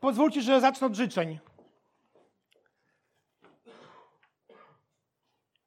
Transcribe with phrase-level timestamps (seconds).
[0.00, 1.38] Pozwólcie, że zacznę od życzeń.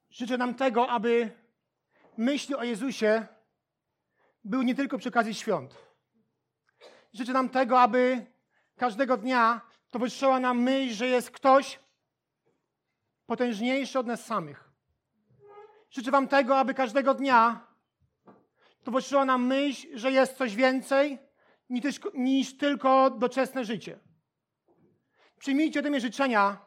[0.09, 1.31] Życzę nam tego, aby
[2.17, 3.27] myśli o Jezusie
[4.43, 5.77] były nie tylko przy okazji świąt.
[7.13, 8.25] Życzę nam tego, aby
[8.75, 9.61] każdego dnia
[9.91, 11.79] towarzyszyła nam myśl, że jest ktoś
[13.25, 14.69] potężniejszy od nas samych.
[15.89, 17.67] Życzę Wam tego, aby każdego dnia
[18.83, 21.19] towarzyszyła nam myśl, że jest coś więcej
[21.69, 23.99] niż, niż tylko doczesne życie.
[25.43, 26.57] Przyjmijcie ode mnie życzenia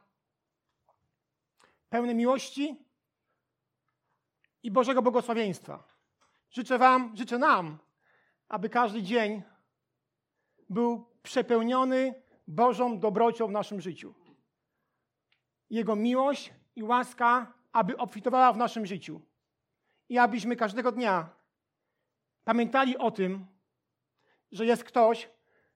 [1.88, 2.76] pełne miłości
[4.62, 5.84] i Bożego błogosławieństwa.
[6.50, 7.78] Życzę Wam, życzę nam,
[8.48, 9.42] aby każdy dzień
[10.68, 14.14] był przepełniony Bożą dobrocią w naszym życiu.
[15.70, 19.20] Jego miłość i łaska, aby obfitowała w naszym życiu.
[20.08, 21.28] I abyśmy każdego dnia
[22.44, 23.46] pamiętali o tym,
[24.52, 25.28] że jest ktoś,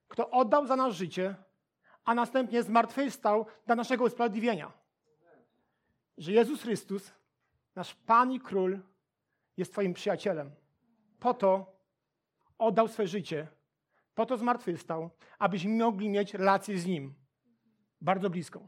[0.07, 1.35] kto oddał za nas życie,
[2.11, 4.71] a następnie zmartwychwstał dla naszego usprawiedliwienia.
[6.17, 7.13] Że Jezus Chrystus,
[7.75, 8.79] nasz Pan i Król,
[9.57, 10.51] jest Twoim przyjacielem.
[11.19, 11.75] Po to
[12.57, 13.47] oddał swe życie,
[14.15, 17.13] po to zmartwychwstał, abyśmy mogli mieć relację z Nim.
[18.01, 18.67] Bardzo bliską.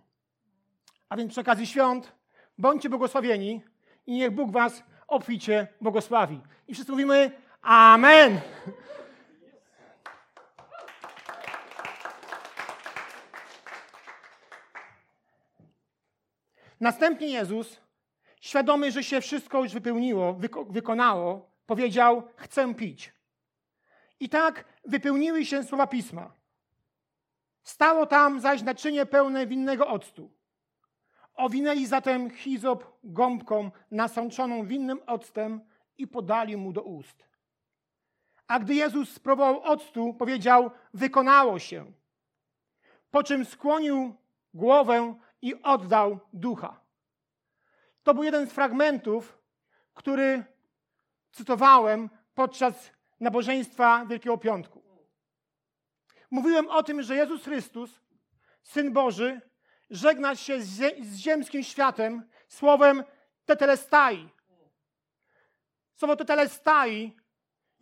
[1.10, 2.16] A więc przy okazji świąt
[2.58, 3.62] bądźcie błogosławieni
[4.06, 6.42] i niech Bóg Was obficie błogosławi.
[6.68, 8.42] I wszyscy mówimy Amen.
[16.84, 17.80] Następnie Jezus,
[18.42, 23.14] świadomy, że się wszystko już wypełniło, wyko wykonało, powiedział: Chcę pić.
[24.20, 26.34] I tak wypełniły się słowa pisma.
[27.64, 30.32] Stało tam zaś naczynie pełne winnego octu.
[31.36, 35.62] Owinęli zatem hizop gąbką nasączoną winnym octem
[35.98, 37.28] i podali mu do ust.
[38.48, 41.92] A gdy Jezus spróbował octu, powiedział: Wykonało się.
[43.12, 44.16] Po czym skłonił
[44.54, 46.82] głowę i oddał ducha.
[48.04, 49.38] To był jeden z fragmentów,
[49.94, 50.44] który
[51.32, 54.84] cytowałem podczas nabożeństwa Wielkiego Piątku.
[56.32, 58.00] Mówiłem o tym, że Jezus Chrystus,
[58.62, 59.42] Syn Boży,
[59.90, 63.04] żegna się z ziemskim światem słowem
[63.46, 64.30] tetelestai.
[65.96, 67.16] Słowo tetelestai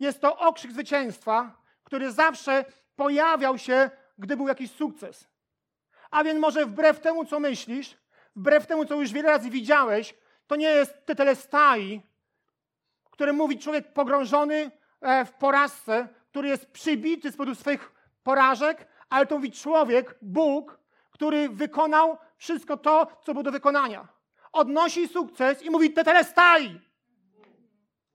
[0.00, 2.64] jest to okrzyk zwycięstwa, który zawsze
[2.96, 5.31] pojawiał się, gdy był jakiś sukces.
[6.12, 7.96] A więc może wbrew temu, co myślisz,
[8.36, 10.14] wbrew temu, co już wiele razy widziałeś,
[10.46, 12.02] to nie jest tetelestai,
[13.10, 17.92] który mówi człowiek pogrążony e, w porażce, który jest przybity z powodu swoich
[18.22, 20.78] porażek, ale to mówi człowiek, Bóg,
[21.10, 24.08] który wykonał wszystko to, co było do wykonania.
[24.52, 26.80] Odnosi sukces i mówi tetelestai.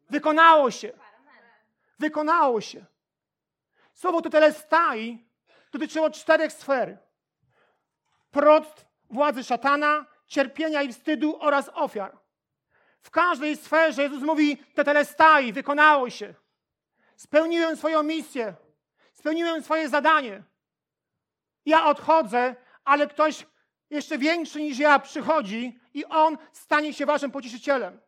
[0.09, 0.93] Wykonało się.
[1.99, 2.85] Wykonało się.
[3.93, 5.27] Słowo tetelestai
[5.71, 7.06] dotyczyło czterech sfer.
[8.31, 12.17] Prot władzy szatana, cierpienia i wstydu oraz ofiar.
[13.01, 16.33] W każdej sferze Jezus mówi tetelestai, wykonało się.
[17.15, 18.53] Spełniłem swoją misję.
[19.13, 20.43] Spełniłem swoje zadanie.
[21.65, 23.45] Ja odchodzę, ale ktoś
[23.89, 27.99] jeszcze większy niż ja przychodzi i on stanie się waszym pocieszycielem.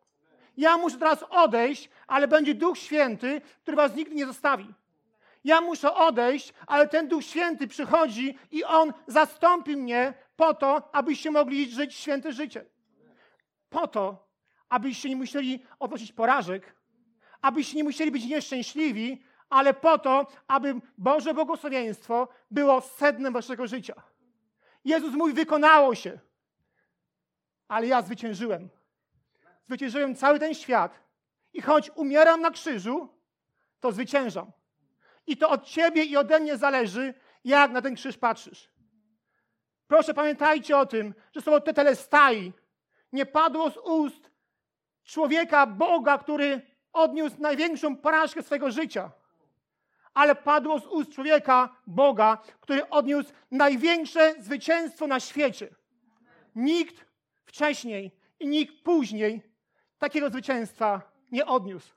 [0.58, 4.74] Ja muszę teraz odejść, ale będzie Duch Święty, który was nigdy nie zostawi.
[5.44, 11.32] Ja muszę odejść, ale ten Duch Święty przychodzi i On zastąpi mnie po to, abyście
[11.32, 12.66] mogli żyć święte życie.
[13.70, 14.28] Po to,
[14.70, 16.76] abyście nie musieli odnosić porażek,
[17.42, 24.02] abyście nie musieli być nieszczęśliwi, ale po to, aby Boże błogosławieństwo było sednem waszego życia.
[24.86, 26.20] Jezus mówi, wykonało się,
[27.68, 28.70] ale ja zwyciężyłem.
[29.66, 31.00] Zwyciężyłem cały ten świat
[31.54, 33.10] i choć umieram na krzyżu,
[33.80, 34.52] to zwyciężam.
[35.30, 37.14] I to od ciebie i ode mnie zależy,
[37.44, 38.70] jak na ten krzyż patrzysz.
[39.88, 42.54] Proszę pamiętajcie o tym, że słowo tetelestai
[43.14, 44.32] nie padło z ust
[45.04, 46.62] człowieka, Boga, który
[46.94, 49.12] odniósł największą porażkę swojego życia,
[50.14, 55.76] ale padło z ust człowieka, Boga, który odniósł największe zwycięstwo na świecie.
[56.56, 57.06] Nikt
[57.46, 59.42] wcześniej i nikt później
[59.98, 61.02] takiego zwycięstwa
[61.32, 61.94] nie odniósł.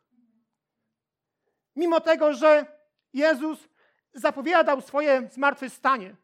[1.76, 2.81] Mimo tego, że
[3.12, 3.68] Jezus
[4.14, 6.16] zapowiadał swoje zmartwychwstanie,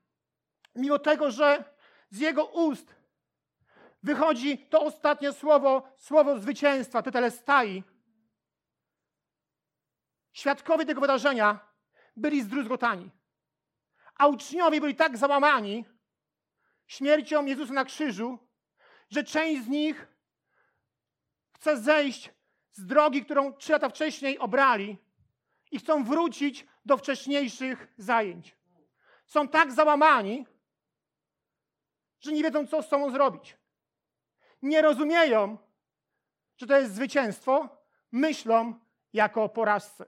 [0.75, 1.65] mimo tego, że
[2.11, 2.95] z jego ust
[4.03, 7.83] wychodzi to ostatnie słowo, słowo zwycięstwa, tetelestai,
[10.33, 11.69] świadkowie tego wydarzenia
[12.17, 13.11] byli zdruzgotani.
[14.15, 15.85] A uczniowie byli tak załamani
[16.87, 18.39] śmiercią Jezusa na krzyżu,
[19.11, 20.09] że część z nich
[21.53, 22.31] chce zejść
[22.73, 24.99] z drogi, którą trzy lata wcześniej obrali
[25.71, 28.57] i chcą wrócić do wcześniejszych zajęć.
[29.27, 30.47] Są tak załamani,
[32.21, 33.57] że nie wiedzą, co z sobą zrobić.
[34.63, 35.59] Nie rozumieją,
[36.57, 37.69] że to jest zwycięstwo,
[38.13, 38.75] myślą
[39.13, 40.05] jako o porażce.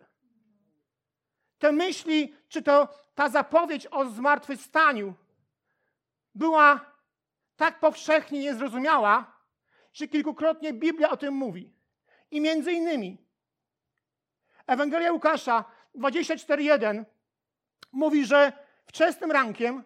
[1.59, 5.15] Te myśli, czy to ta zapowiedź o zmartwychwstaniu
[6.35, 6.95] była
[7.57, 9.41] tak powszechnie niezrozumiała,
[9.93, 11.73] że kilkukrotnie Biblia o tym mówi.
[12.31, 13.31] I między innymi
[14.67, 15.65] Ewangelia Łukasza
[16.01, 17.05] 24:1
[17.93, 18.53] mówi, że
[18.87, 19.85] wczesnym rankiem,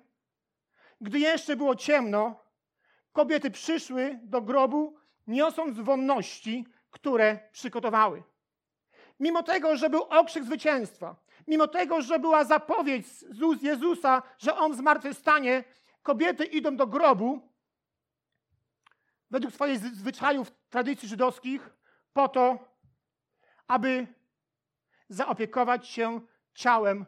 [1.01, 2.41] gdy jeszcze było ciemno,
[3.13, 8.23] kobiety przyszły do grobu, niosąc wonności, które przygotowały.
[9.21, 11.17] Mimo tego, że był okrzyk zwycięstwa,
[11.47, 15.65] mimo tego, że była zapowiedź z ust Jezusa, że On zmartwychwstanie,
[16.03, 17.49] kobiety idą do grobu,
[19.31, 21.71] według swoich zwyczajów, tradycji żydowskich,
[22.13, 22.59] po to,
[23.67, 24.07] aby
[25.09, 26.21] zaopiekować się
[26.55, 27.07] ciałem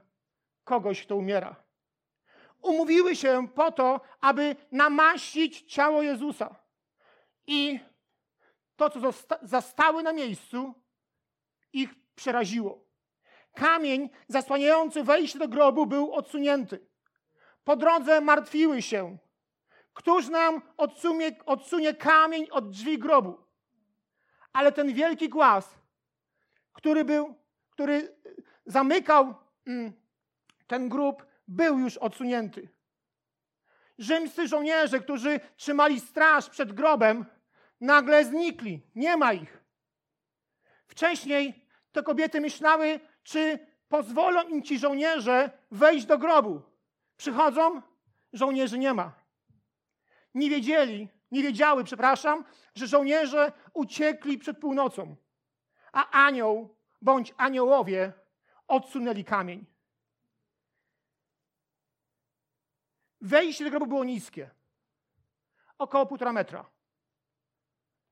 [0.64, 1.56] kogoś, kto umiera.
[2.62, 6.54] Umówiły się po to, aby namaścić ciało Jezusa.
[7.46, 7.80] I
[8.76, 9.00] to, co
[9.42, 10.74] zastały na miejscu,
[11.72, 12.84] ich przeraziło.
[13.54, 16.86] Kamień zasłaniający wejście do grobu był odsunięty.
[17.64, 19.18] Po drodze martwiły się.
[19.92, 23.46] Któż nam odsunie, odsunie kamień od drzwi grobu?
[24.52, 25.78] Ale ten wielki głaz,
[26.72, 27.34] który był,
[27.76, 28.16] który
[28.66, 29.34] zamykał
[29.66, 29.92] mm,
[30.66, 32.68] ten grób, był już odsunięty.
[33.98, 37.24] Rzymscy żołnierze, którzy trzymali straż przed grobem,
[37.80, 38.82] nagle znikli.
[38.94, 39.64] Nie ma ich.
[40.86, 43.58] Wcześniej te kobiety myślały, czy
[43.88, 46.62] pozwolą im ci żołnierze wejść do grobu.
[47.16, 47.82] Przychodzą,
[48.32, 49.12] żołnierzy nie ma.
[50.34, 52.44] Nie wiedzieli, nie wiedziały, przepraszam,
[52.74, 55.16] że żołnierze uciekli przed północą,
[55.92, 56.75] a anioł
[57.06, 58.12] bądź aniołowie
[58.68, 59.66] odsunęli kamień.
[63.20, 64.50] Wejście do grobu było niskie,
[65.78, 66.70] około półtora metra.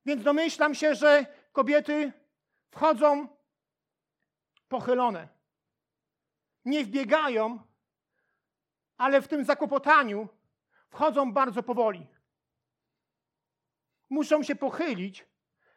[0.06, 2.12] Więc domyślam się, że kobiety
[2.70, 3.28] wchodzą
[4.68, 5.28] pochylone.
[6.64, 7.62] Nie wbiegają,
[8.96, 10.28] ale w tym zakłopotaniu
[10.88, 12.06] wchodzą bardzo powoli.
[14.10, 15.26] Muszą się pochylić,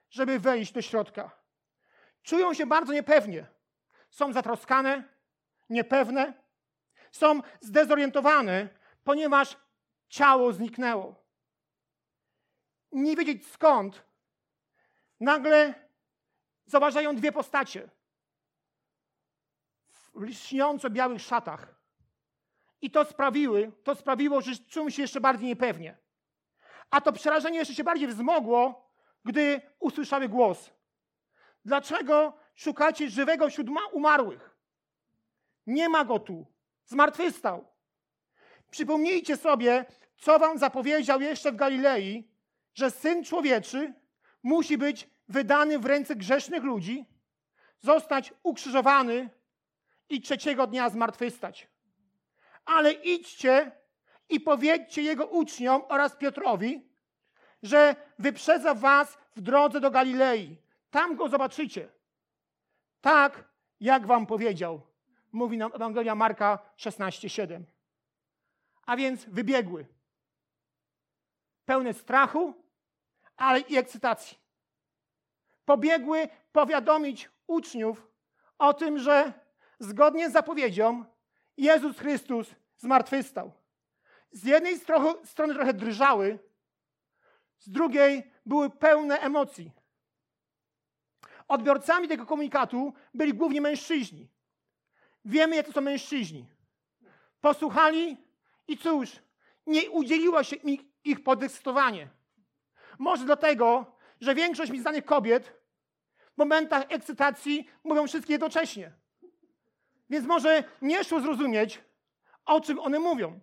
[0.10, 1.37] żeby wejść do środka.
[2.28, 3.46] Czują się bardzo niepewnie.
[4.10, 5.04] Są zatroskane,
[5.70, 6.34] niepewne,
[7.12, 8.70] są zdezorientowane,
[9.04, 9.58] ponieważ
[10.10, 11.16] ciało zniknęło.
[12.92, 14.04] Nie wiedzieć skąd,
[15.20, 15.74] nagle
[16.66, 17.90] zauważają dwie postacie
[19.88, 21.76] w lśniąco białych szatach.
[22.82, 25.98] I to sprawiły, to sprawiło, że czują się jeszcze bardziej niepewnie.
[26.90, 28.92] A to przerażenie jeszcze się bardziej wzmogło,
[29.26, 30.77] gdy usłyszały głos.
[31.68, 34.56] Dlaczego szukacie żywego wśród umarłych?
[35.66, 36.46] Nie ma go tu.
[36.86, 37.68] Zmartwychwstał.
[38.72, 39.86] Przypomnijcie sobie,
[40.18, 42.32] co wam zapowiedział jeszcze w Galilei,
[42.74, 43.94] że Syn Człowieczy
[44.44, 47.06] musi być wydany w ręce grzesznych ludzi,
[47.80, 49.30] zostać ukrzyżowany
[50.10, 51.68] i trzeciego dnia zmartwychwstać.
[52.66, 53.72] Ale idźcie
[54.30, 56.90] i powiedzcie Jego uczniom oraz Piotrowi,
[57.64, 60.67] że wyprzedza was w drodze do Galilei.
[60.98, 61.90] Tam go zobaczycie.
[63.02, 63.44] Tak,
[63.80, 64.82] jak wam powiedział,
[65.32, 67.64] mówi nam Ewangelia Marka 16:7.
[68.86, 69.86] A więc wybiegły.
[71.66, 72.54] Pełne strachu,
[73.36, 74.38] ale i ekscytacji.
[75.66, 78.08] Pobiegły powiadomić uczniów
[78.58, 79.34] o tym, że
[79.80, 81.06] zgodnie z zapowiedzią
[81.58, 83.52] Jezus Chrystus zmartwychwstał.
[84.32, 84.80] Z jednej
[85.24, 86.40] strony trochę drżały,
[87.60, 89.77] z drugiej były pełne emocji.
[91.48, 94.28] Odbiorcami tego komunikatu byli głównie mężczyźni.
[95.26, 96.46] Wiemy, to są mężczyźni.
[97.42, 98.18] Posłuchali
[98.68, 99.10] i cóż,
[99.68, 102.10] nie udzieliło się ich, ich podekscytowanie.
[103.00, 105.54] Może dlatego, że większość mi znanych kobiet
[106.34, 108.92] w momentach ekscytacji mówią wszystkie jednocześnie.
[110.10, 111.82] Więc może nie szło zrozumieć,
[112.46, 113.40] o czym one mówią.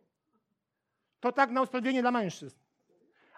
[1.21, 2.57] To tak na usprawiedliwienie dla mężczyzn.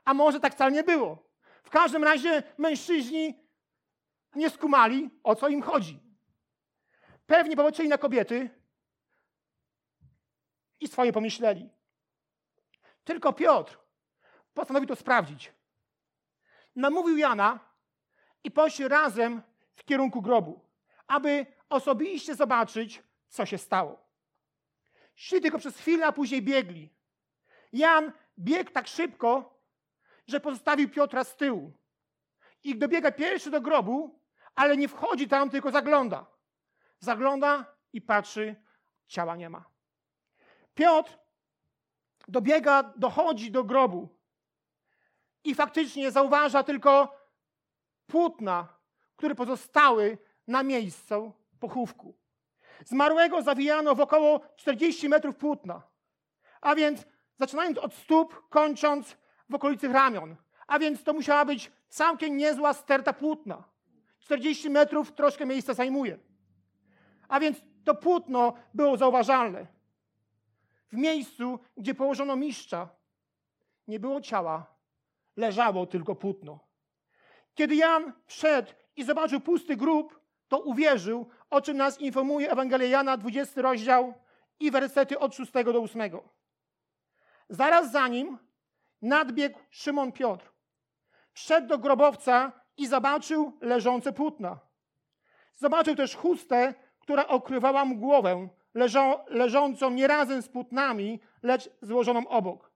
[0.05, 1.27] A może tak wcale nie było.
[1.63, 3.46] W każdym razie mężczyźni
[4.37, 6.01] nie skumali, o co im chodzi.
[7.27, 8.51] Pewnie popatrzyli na kobiety
[10.81, 11.71] i swoje pomyśleli.
[13.05, 13.79] Tylko Piotr
[14.55, 15.53] postanowił to sprawdzić.
[16.77, 17.61] Namówił Jana
[18.45, 19.43] i poszli razem
[19.75, 20.61] w kierunku grobu,
[21.07, 24.07] aby osobiście zobaczyć, co się stało.
[25.15, 26.91] Szli tylko przez chwilę, a później biegli.
[27.73, 29.61] Jan biegł tak szybko,
[30.27, 31.73] że pozostawił Piotra z tyłu.
[32.65, 34.21] I dobiega pierwszy do grobu,
[34.57, 36.27] ale nie wchodzi tam, tylko zagląda.
[36.99, 38.57] Zagląda i patrzy,
[39.07, 39.65] ciała nie ma.
[40.75, 41.19] Piotr
[42.29, 44.09] dobiega, dochodzi do grobu
[45.45, 47.17] i faktycznie zauważa tylko
[48.07, 48.69] płótna,
[49.17, 52.19] które pozostały na miejscu pochówku.
[52.85, 55.83] Zmarłego zawijano w około 40 metrów płótna,
[56.61, 59.17] a więc zaczynając od stóp, kończąc
[59.49, 60.37] w okolicy ramion.
[60.67, 63.65] A więc to musiała być całkiem niezła sterta płótna.
[64.27, 66.19] 40 metrów troszkę miejsca zajmuje.
[67.29, 69.67] A więc to płótno było zauważalne.
[70.93, 72.89] W miejscu, gdzie położono mistrza,
[73.89, 74.67] nie było ciała,
[75.37, 76.59] leżało tylko płótno.
[77.55, 83.17] Kiedy Jan wszedł i zobaczył pusty grób, to uwierzył, o czym nas informuje Ewangelia Jana,
[83.17, 84.15] 20 rozdział
[84.61, 86.03] i wersety od 6 do 8.
[87.49, 88.39] Zaraz za nim
[89.03, 90.53] nadbiegł Szymon Piotr.
[91.33, 94.59] Wszedł do grobowca i zobaczył leżące płótna.
[95.55, 102.29] Zobaczył też chustę, która okrywała mu głowę, leżą, leżącą nie razem z płótnami, lecz złożoną
[102.29, 102.71] obok.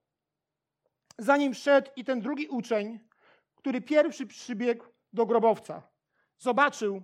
[1.17, 2.99] Zanim wszedł i ten drugi uczeń,
[3.55, 5.81] który pierwszy przybiegł do grobowca,
[6.37, 7.01] zobaczył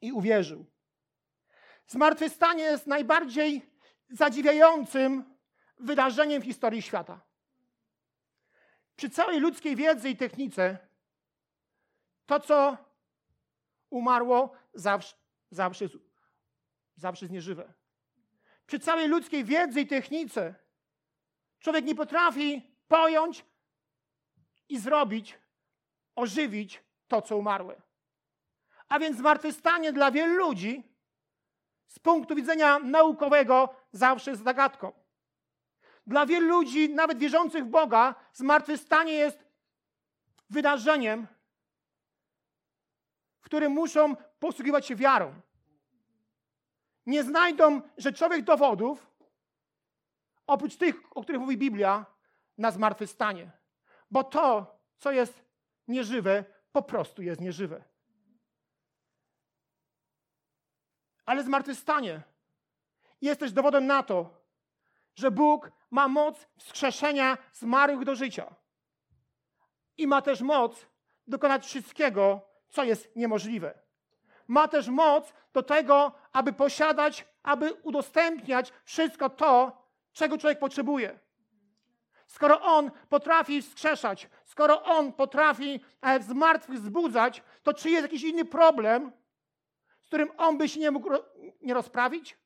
[0.00, 0.66] i uwierzył.
[1.86, 3.62] Zmartwychwstanie jest najbardziej
[4.10, 5.34] zadziwiającym
[5.78, 7.20] wydarzeniem w historii świata.
[8.96, 10.78] Przy całej ludzkiej wiedzy i technice,
[12.32, 12.76] to co
[13.90, 15.16] umarło, zawsze,
[15.50, 15.84] zawsze,
[16.96, 17.72] zawsze jest nieżywe.
[18.66, 20.54] Przy całej ludzkiej wiedzy i technice,
[21.58, 23.44] człowiek nie potrafi pojąć
[24.68, 25.38] i zrobić,
[26.16, 27.82] ożywić to, co umarłe.
[28.88, 30.82] A więc zmartwychwstanie dla wielu ludzi
[31.86, 34.92] z punktu widzenia naukowego zawsze jest zagadką.
[36.06, 39.44] Dla wielu ludzi, nawet wierzących w Boga, zmartwychwstanie jest
[40.50, 41.26] wydarzeniem,
[43.52, 45.40] w którym muszą posługiwać się wiarą.
[47.06, 49.10] Nie znajdą rzeczowych dowodów,
[50.46, 52.06] oprócz tych, o których mówi Biblia,
[52.58, 53.50] na zmartwychwstanie.
[54.10, 55.44] Bo to, co jest
[55.88, 57.84] nieżywe, po prostu jest nieżywe.
[61.26, 62.22] Ale zmartwychwstanie
[63.20, 64.44] jest też dowodem na to,
[65.14, 68.54] że Bóg ma moc wskrzeszenia zmarłych do życia.
[69.96, 70.86] I ma też moc
[71.26, 73.78] dokonać wszystkiego, co jest niemożliwe.
[74.48, 81.18] Ma też moc do tego, aby posiadać, aby udostępniać wszystko to, czego człowiek potrzebuje.
[82.26, 88.22] Skoro On potrafi wskrzeszać, skoro On potrafi e, z martwych zbudzać, to czy jest jakiś
[88.22, 89.12] inny problem,
[90.00, 91.08] z którym On by się nie mógł
[91.62, 92.36] nie rozprawić?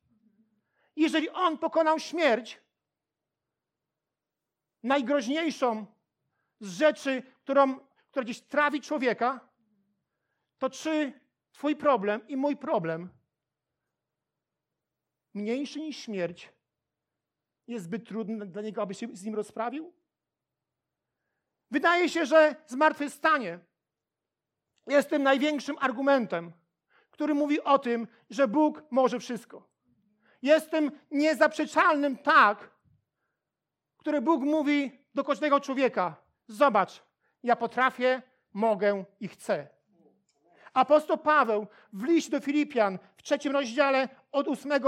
[0.96, 2.60] Jeżeli On pokonał śmierć,
[4.82, 5.86] najgroźniejszą
[6.60, 7.78] z rzeczy, którą,
[8.10, 9.40] która gdzieś trawi człowieka,
[10.58, 11.12] to czy
[11.52, 13.08] Twój problem i mój problem,
[15.34, 16.52] mniejszy niż śmierć,
[17.66, 19.92] jest zbyt trudny dla niego, aby się z nim rozprawił?
[21.70, 23.58] Wydaje się, że zmartwychwstanie
[24.86, 26.52] jest tym największym argumentem,
[27.10, 29.68] który mówi o tym, że Bóg może wszystko.
[30.42, 32.70] Jest tym niezaprzeczalnym tak,
[33.98, 36.16] które Bóg mówi do każdego człowieka:
[36.48, 37.02] Zobacz,
[37.42, 38.22] ja potrafię,
[38.52, 39.75] mogę i chcę.
[40.76, 44.82] Apostoł Paweł w liście do Filipian w trzecim rozdziale od 8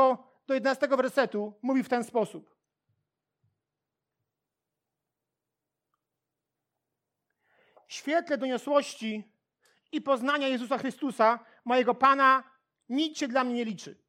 [0.47, 2.57] do 11 wersetu mówi w ten sposób.
[7.87, 9.33] W świetle doniosłości
[9.93, 12.43] i poznania Jezusa Chrystusa, mojego Pana,
[12.89, 14.03] nic się dla mnie nie liczy.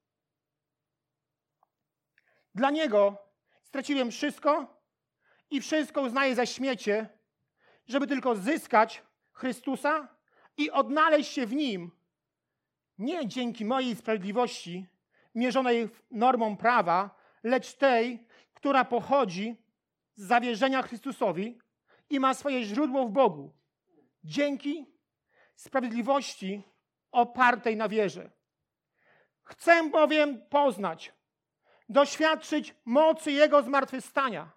[2.56, 3.18] Dla Niego
[3.64, 4.82] straciłem wszystko
[5.50, 7.10] i wszystko uznaje za śmiecie,
[7.88, 10.19] żeby tylko zyskać Chrystusa
[10.60, 11.92] i odnaleźć się w Nim,
[12.98, 14.86] nie dzięki mojej sprawiedliwości,
[15.36, 19.56] mierzonej normą prawa, lecz tej, która pochodzi
[20.16, 21.60] z zawierzenia Chrystusowi
[22.10, 23.54] i ma swoje źródło w Bogu.
[24.24, 24.86] Dzięki
[25.56, 26.64] sprawiedliwości
[27.12, 28.32] opartej na wierze.
[29.44, 31.14] Chcę bowiem poznać,
[31.90, 34.52] doświadczyć mocy Jego zmartwychwstania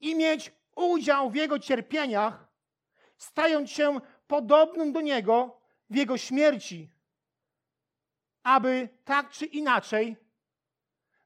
[0.00, 2.52] i mieć udział w Jego cierpieniach,
[3.16, 4.00] stając się
[4.32, 5.60] podobnym do Niego
[5.90, 6.90] w Jego śmierci,
[8.42, 10.16] aby tak czy inaczej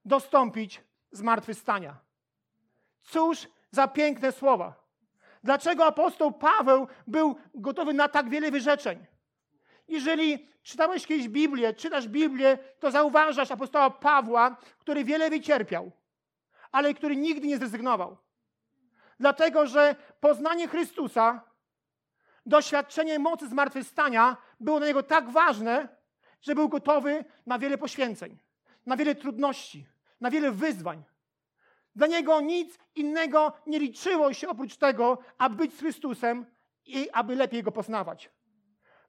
[0.04, 0.80] dostąpić
[1.12, 1.96] zmartwychwstania.
[3.02, 4.74] Cóż za piękne słowa.
[5.44, 9.06] Dlaczego apostoł Paweł był gotowy na tak wiele wyrzeczeń?
[9.88, 15.90] Jeżeli czytałeś kiedyś Biblię, czytasz Biblię, to zauważasz apostoła Pawła, który wiele wycierpiał,
[16.72, 18.16] ale który nigdy nie zrezygnował.
[19.20, 21.55] Dlatego, że poznanie Chrystusa,
[22.46, 25.88] doświadczenie mocy zmartwychwstania było dla niego tak ważne,
[26.40, 28.38] że był gotowy na wiele poświęceń,
[28.86, 29.86] na wiele trudności,
[30.20, 31.02] na wiele wyzwań.
[31.96, 36.46] Dla niego nic innego nie liczyło się oprócz tego, aby być z Chrystusem
[36.86, 38.30] i aby lepiej go poznawać.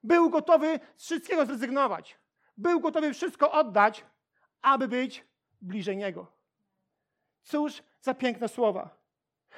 [0.03, 2.19] Był gotowy z wszystkiego zrezygnować.
[2.57, 4.05] Był gotowy wszystko oddać,
[4.61, 5.25] aby być
[5.61, 6.31] bliżej Niego.
[7.43, 8.97] Cóż za piękne słowa.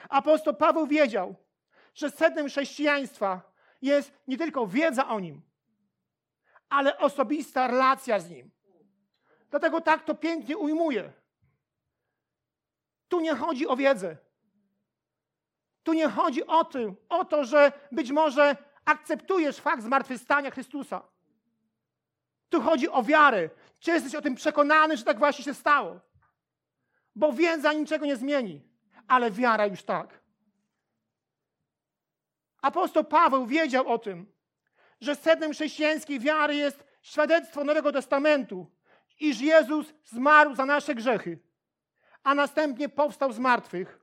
[0.10, 1.36] Apostoł Paweł wiedział,
[1.94, 3.49] że sednem chrześcijaństwa
[3.82, 5.42] jest nie tylko wiedza o Nim,
[6.70, 8.52] ale osobista relacja z Nim.
[9.50, 11.14] Dlatego tak to pięknie ujmuje.
[13.08, 14.18] Tu nie chodzi o wiedzę.
[15.84, 18.56] Tu nie chodzi o, tym, o to, że być może
[18.86, 21.02] akceptujesz fakt zmartwychwstania Chrystusa.
[22.50, 23.50] Tu chodzi o wiarę.
[23.80, 26.00] Czy jesteś o tym przekonany, że tak właśnie się stało?
[27.16, 28.62] Bo wiedza niczego nie zmieni,
[29.08, 30.20] ale wiara już tak.
[32.62, 34.32] Apostoł Paweł wiedział o tym,
[35.02, 38.72] że sednem chrześcijańskiej wiary jest świadectwo Nowego Testamentu,
[39.20, 41.40] iż Jezus zmarł za nasze grzechy,
[42.24, 44.00] a następnie powstał z martwych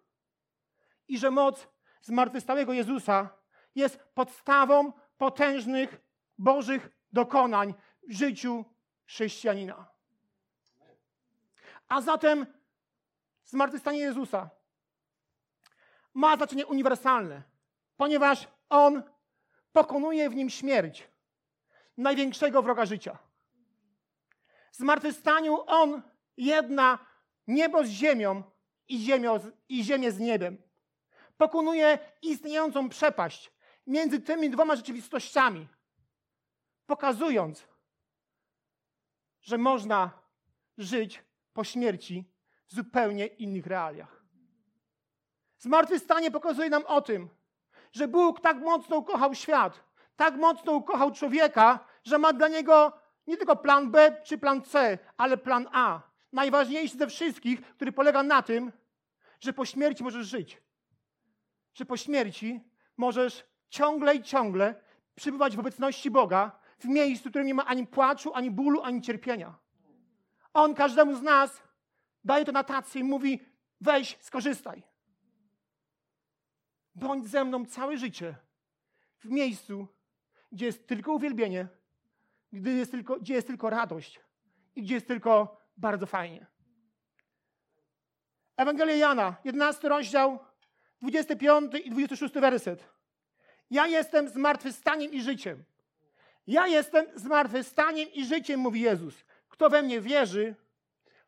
[1.09, 1.69] i że moc
[2.01, 3.29] zmartwychwstałego Jezusa
[3.75, 6.01] jest podstawą potężnych
[6.39, 7.75] Bożych dokonań
[8.09, 8.65] w życiu
[9.07, 9.89] chrześcijanina.
[11.89, 12.47] A zatem
[13.45, 14.51] zmartwychwstanie Jezusa
[16.15, 17.43] ma znaczenie uniwersalne,
[17.97, 19.03] ponieważ On
[19.73, 21.09] pokonuje w nim śmierć,
[21.97, 23.19] największego wroga życia.
[24.73, 26.03] W zmartwychwstaniu On
[26.37, 26.99] jedna
[27.47, 28.43] niebo z ziemią
[28.89, 30.63] i, ziemią, i ziemię z niebem.
[31.37, 33.53] Pokonuje istniejącą przepaść
[33.87, 35.69] między tymi dwoma rzeczywistościami,
[36.87, 37.67] pokazując,
[39.41, 40.11] że można
[40.79, 41.23] żyć
[41.53, 42.25] po śmierci
[42.69, 44.25] w zupełnie innych realiach.
[45.59, 47.29] Zmartwychwstanie pokazuje nam o tym,
[47.97, 49.85] że Bóg tak mocno ukochał świat,
[50.17, 52.93] tak mocno ukochał człowieka, że ma dla niego
[53.27, 56.01] nie tylko plan B czy plan C, ale plan A.
[56.33, 58.73] Najważniejszy ze wszystkich, który polega na tym,
[59.41, 60.63] że po śmierci możesz żyć.
[61.75, 62.61] Że po śmierci
[62.97, 64.75] możesz ciągle i ciągle
[65.15, 69.03] przybywać w obecności Boga w miejscu, w którym nie ma ani płaczu, ani bólu, ani
[69.03, 69.55] cierpienia.
[70.55, 71.63] On każdemu z nas
[72.25, 73.41] daje to na tację i mówi:
[73.81, 74.96] weź, skorzystaj.
[76.97, 78.35] Bądź ze mną całe życie
[79.19, 79.87] w miejscu,
[80.53, 81.69] gdzie jest tylko uwielbienie,
[82.53, 84.21] gdzie jest tylko, gdzie jest tylko radość
[84.77, 86.47] i gdzie jest tylko bardzo fajnie.
[88.57, 90.39] Ewangelia Jana, 11 rozdział,
[91.03, 92.89] 25 i 26 werset.
[93.71, 95.65] Ja jestem zmartwychwstaniem i życiem.
[96.47, 99.25] Ja jestem zmartwychwstaniem i życiem, mówi Jezus.
[99.49, 100.55] Kto we mnie wierzy,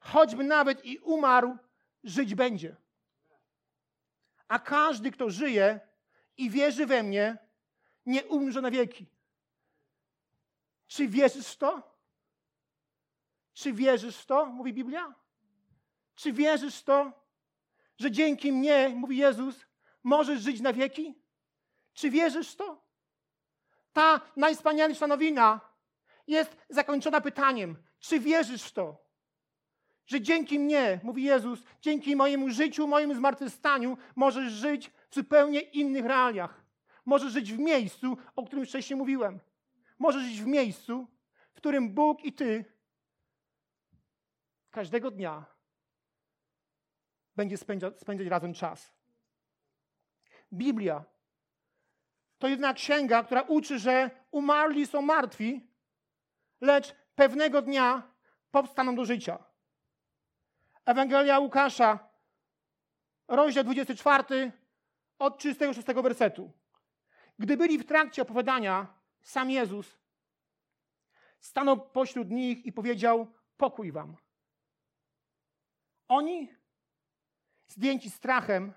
[0.00, 1.56] choćby nawet i umarł,
[2.04, 2.76] żyć będzie.
[4.48, 5.80] A każdy, kto żyje
[6.36, 7.38] i wierzy we mnie,
[8.06, 9.06] nie umrze na wieki.
[10.86, 11.98] Czy wierzysz w to?
[13.52, 15.14] Czy wierzysz w to, mówi Biblia?
[16.14, 17.12] Czy wierzysz w to,
[17.98, 19.66] że dzięki mnie, mówi Jezus,
[20.02, 21.22] możesz żyć na wieki?
[21.92, 22.84] Czy wierzysz w to?
[23.92, 25.60] Ta najwspanialsza nowina
[26.26, 29.07] jest zakończona pytaniem: czy wierzysz w to?
[30.08, 36.04] Że dzięki mnie, mówi Jezus, dzięki mojemu życiu, mojemu zmartwychwstaniu, możesz żyć w zupełnie innych
[36.04, 36.64] realiach.
[37.04, 39.40] Możesz żyć w miejscu, o którym wcześniej mówiłem.
[39.98, 41.06] Możesz żyć w miejscu,
[41.52, 42.64] w którym Bóg i Ty
[44.70, 45.44] każdego dnia
[47.36, 48.92] będzie spędzać, spędzać razem czas.
[50.52, 51.04] Biblia
[52.38, 55.70] to jednak księga, która uczy, że umarli są martwi,
[56.60, 58.02] lecz pewnego dnia
[58.50, 59.47] powstaną do życia.
[60.88, 61.98] Ewangelia Łukasza,
[63.28, 64.52] rozdział 24,
[65.18, 66.52] od 36 wersetu.
[67.38, 69.98] Gdy byli w trakcie opowiadania, sam Jezus
[71.40, 74.16] stanął pośród nich i powiedział: Pokój wam.
[76.08, 76.54] Oni,
[77.66, 78.72] zdjęci strachem,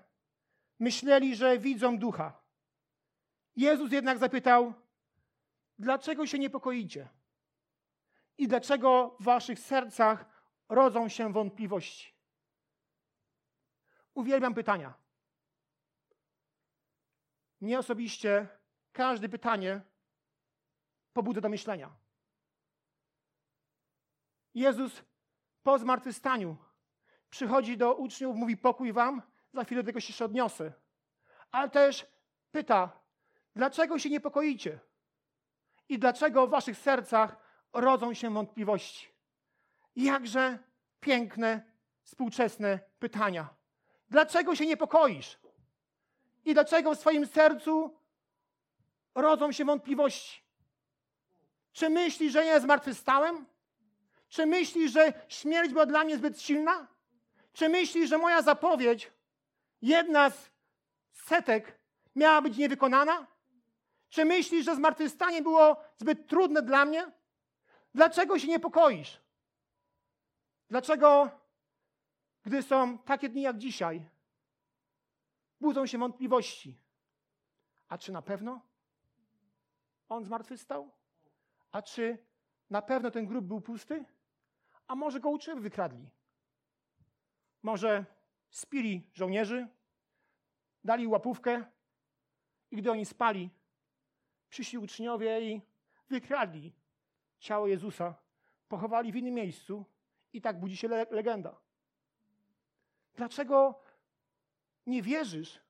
[0.78, 2.42] myśleli, że widzą ducha.
[3.56, 4.74] Jezus jednak zapytał:
[5.78, 7.08] Dlaczego się niepokoicie?
[8.38, 10.31] I dlaczego w waszych sercach
[10.72, 12.14] rodzą się wątpliwości?
[14.14, 14.94] Uwielbiam pytania.
[17.60, 18.48] Mnie osobiście
[18.92, 19.80] każde pytanie
[21.12, 21.90] pobudza do myślenia.
[24.54, 25.02] Jezus
[25.62, 26.56] po zmartwychwstaniu
[27.30, 30.72] przychodzi do uczniów, mówi pokój wam, za chwilę do tego się jeszcze odniosę.
[31.50, 32.06] Ale też
[32.50, 33.00] pyta,
[33.56, 34.80] dlaczego się niepokoicie?
[35.88, 37.36] I dlaczego w waszych sercach
[37.72, 39.11] rodzą się wątpliwości?
[39.96, 40.58] Jakże
[41.00, 43.48] piękne, współczesne pytania.
[44.08, 45.38] Dlaczego się niepokoisz?
[46.44, 47.98] I dlaczego w swoim sercu
[49.14, 50.42] rodzą się wątpliwości?
[51.72, 53.46] Czy myślisz, że nie zmartwychwstałem?
[54.28, 56.86] Czy myślisz, że śmierć była dla mnie zbyt silna?
[57.52, 59.12] Czy myślisz, że moja zapowiedź,
[59.82, 60.50] jedna z
[61.12, 61.78] setek,
[62.16, 63.26] miała być niewykonana?
[64.08, 67.12] Czy myślisz, że zmartwychwstanie było zbyt trudne dla mnie?
[67.94, 69.20] Dlaczego się niepokoisz?
[70.72, 71.30] Dlaczego,
[72.42, 74.08] gdy są takie dni jak dzisiaj,
[75.60, 76.78] budzą się wątpliwości?
[77.88, 78.60] A czy na pewno
[80.08, 80.90] on zmartwychwstał?
[81.72, 82.18] A czy
[82.70, 84.04] na pewno ten grób był pusty?
[84.86, 86.10] A może go uczniowie wykradli?
[87.62, 88.04] Może
[88.50, 89.68] spili żołnierzy,
[90.84, 91.64] dali łapówkę
[92.70, 93.50] i gdy oni spali,
[94.48, 95.62] przyszli uczniowie i
[96.08, 96.72] wykradli
[97.38, 98.14] ciało Jezusa,
[98.68, 99.91] pochowali w innym miejscu
[100.32, 101.60] i tak budzi się le legenda.
[103.14, 103.80] Dlaczego
[104.86, 105.60] nie wierzysz,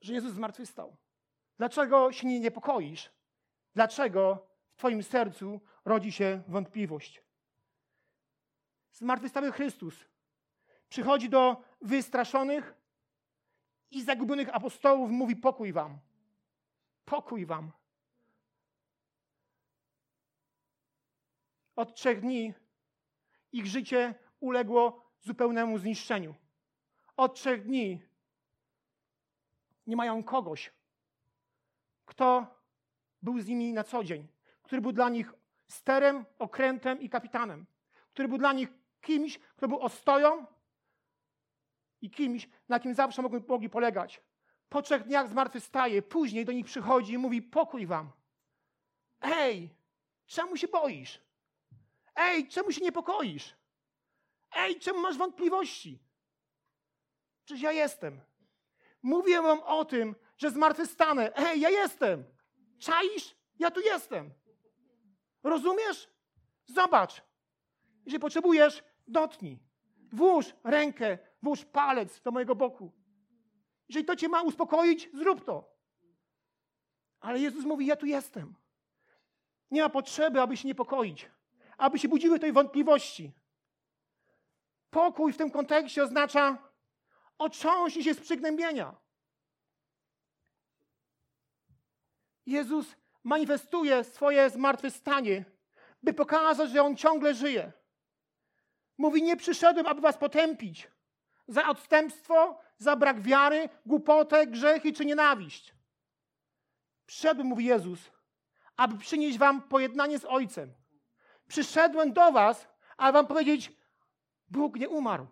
[0.00, 0.96] że Jezus zmartwychwstał?
[1.58, 3.10] Dlaczego się nie niepokoisz?
[3.74, 7.22] Dlaczego w Twoim sercu rodzi się wątpliwość?
[8.92, 10.04] Zmartwychwstały Chrystus
[10.88, 12.74] przychodzi do wystraszonych
[13.90, 15.98] i zagubionych apostołów, mówi pokój wam.
[17.04, 17.72] Pokój wam.
[21.76, 22.54] Od trzech dni
[23.52, 26.34] ich życie uległo zupełnemu zniszczeniu.
[27.16, 28.02] Od trzech dni
[29.86, 30.72] nie mają kogoś,
[32.06, 32.46] kto
[33.22, 34.28] był z nimi na co dzień,
[34.62, 35.32] który był dla nich
[35.68, 37.66] sterem, okrętem i kapitanem,
[38.12, 38.68] który był dla nich
[39.00, 40.46] kimś, kto był ostoją
[42.00, 44.22] i kimś, na kim zawsze mogli, mogli polegać.
[44.68, 48.12] Po trzech dniach zmartwychwstaje, później do nich przychodzi i mówi: Pokój wam.
[49.20, 49.74] Ej,
[50.26, 51.20] czemu się boisz?
[52.20, 53.56] Ej, czemu się niepokoisz?
[54.56, 55.98] Ej, czemu masz wątpliwości?
[57.44, 58.20] Przecież ja jestem.
[59.02, 61.36] Mówię wam o tym, że zmartwychwstanę.
[61.36, 62.24] Ej, ja jestem.
[62.78, 63.36] Czaisz?
[63.58, 64.30] Ja tu jestem.
[65.42, 66.10] Rozumiesz?
[66.66, 67.22] Zobacz.
[68.04, 69.58] Jeżeli potrzebujesz, dotknij.
[70.12, 72.92] Włóż rękę, włóż palec do mojego boku.
[73.88, 75.76] Jeżeli to cię ma uspokoić, zrób to.
[77.20, 78.54] Ale Jezus mówi: Ja tu jestem.
[79.70, 81.30] Nie ma potrzeby, aby się niepokoić,
[81.80, 83.32] aby się budziły tej wątpliwości.
[84.90, 86.58] Pokój w tym kontekście oznacza
[87.38, 88.96] otrząśnij się z przygnębienia.
[92.46, 95.44] Jezus manifestuje swoje zmartwychwstanie,
[96.02, 97.72] by pokazać, że On ciągle żyje.
[98.98, 100.88] Mówi: Nie przyszedłem, aby was potępić
[101.48, 105.74] za odstępstwo, za brak wiary, głupotę, grzechy czy nienawiść.
[107.06, 108.10] Przyszedłem, mówi Jezus,
[108.76, 110.79] aby przynieść wam pojednanie z Ojcem.
[111.50, 113.72] Przyszedłem do was, aby wam powiedzieć:
[114.48, 115.26] Bóg nie umarł.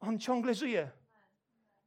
[0.00, 0.90] On ciągle żyje.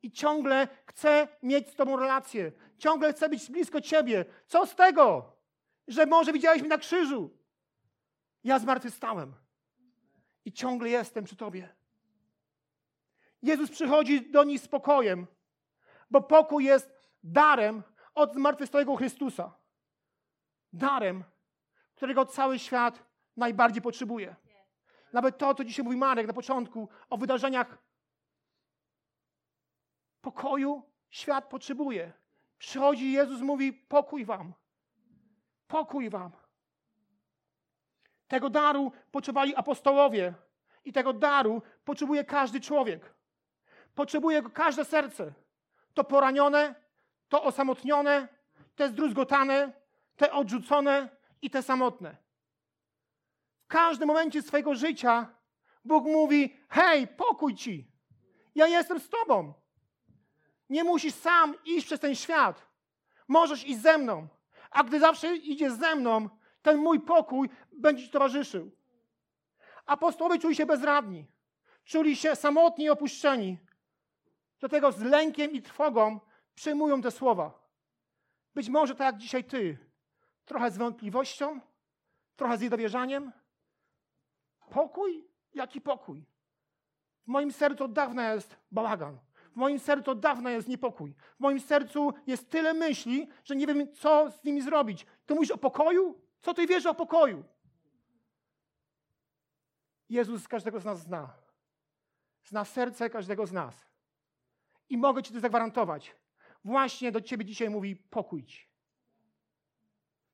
[0.01, 2.51] I ciągle chce mieć z Tobą relację.
[2.77, 4.25] Ciągle chce być blisko Ciebie.
[4.47, 5.36] Co z tego,
[5.88, 7.38] że może widziałeś mnie na krzyżu?
[8.43, 9.33] Ja zmartwychwstałem
[10.45, 11.75] i ciągle jestem przy Tobie.
[13.41, 15.27] Jezus przychodzi do nich spokojem,
[16.09, 16.91] bo pokój jest
[17.23, 17.83] darem
[18.15, 19.55] od zmartwychwstałego Chrystusa.
[20.73, 21.23] Darem,
[21.95, 23.03] którego cały świat
[23.38, 24.36] najbardziej potrzebuje.
[25.13, 27.77] Nawet to, co dzisiaj mówi Marek na początku o wydarzeniach
[30.21, 32.12] pokoju, świat potrzebuje.
[32.58, 34.53] Przychodzi Jezus, mówi: Pokój wam.
[35.67, 36.32] Pokój wam.
[38.27, 40.34] Tego daru potrzebowali apostołowie
[40.86, 43.13] i tego daru potrzebuje każdy człowiek.
[43.95, 45.34] Potrzebuje go każde serce.
[45.93, 46.75] To poranione,
[47.29, 48.27] to osamotnione,
[48.75, 49.73] te zdruzgotane,
[50.15, 51.10] te odrzucone
[51.43, 52.17] i te samotne.
[53.63, 55.36] W każdym momencie swojego życia
[55.86, 57.88] Bóg mówi: Hej, pokój ci.
[58.56, 59.53] Ja jestem z tobą.
[60.69, 62.67] Nie musisz sam iść przez ten świat.
[63.27, 64.27] Możesz iść ze mną.
[64.71, 66.29] A gdy zawsze idziesz ze mną,
[66.62, 68.71] ten mój pokój będzie ci towarzyszył.
[69.86, 71.25] Apostołowie czuli się bezradni,
[71.84, 73.58] czuli się samotni i opuszczeni.
[74.60, 76.19] Dlatego z lękiem i trwogą
[76.56, 77.69] przyjmują te słowa.
[78.56, 79.77] Być może tak jak dzisiaj ty,
[80.45, 81.60] trochę z wątpliwością,
[82.36, 83.32] trochę z niedowierzaniem.
[84.69, 85.27] Pokój?
[85.53, 86.25] Jaki pokój?
[87.23, 89.19] W moim sercu od dawna jest bałagan.
[89.51, 91.15] W moim sercu od dawna jest niepokój.
[91.36, 95.06] W moim sercu jest tyle myśli, że nie wiem, co z nimi zrobić.
[95.25, 96.21] Ty mówisz o pokoju?
[96.41, 97.43] Co ty wiesz o pokoju?
[100.10, 101.34] Jezus każdego z nas zna.
[102.43, 103.86] Zna serce każdego z nas.
[104.89, 106.15] I mogę Ci to zagwarantować.
[106.65, 108.72] Właśnie do Ciebie dzisiaj mówi pokój ci.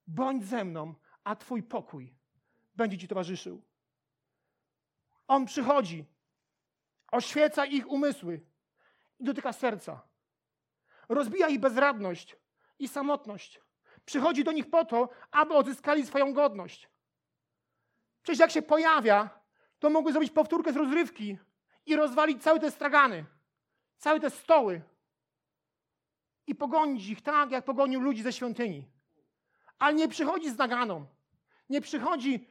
[0.10, 2.16] Bądź ze mną, a Twój pokój
[2.76, 3.62] będzie Ci towarzyszył.
[5.28, 6.06] On przychodzi,
[7.12, 8.42] oświeca ich umysły
[9.20, 10.02] i dotyka serca.
[11.10, 12.36] Rozbija ich bezradność
[12.80, 13.62] i samotność.
[14.06, 16.90] Przychodzi do nich po to, aby odzyskali swoją godność.
[18.22, 19.30] Przecież jak się pojawia,
[19.80, 21.38] to mogły zrobić powtórkę z rozrywki
[21.86, 23.26] i rozwalić całe te stragany,
[23.98, 24.82] całe te stoły
[26.48, 28.99] i pogonić ich tak, jak pogonił ludzi ze świątyni.
[29.80, 31.06] Ale nie przychodzi z naganą,
[31.70, 32.48] nie przychodzi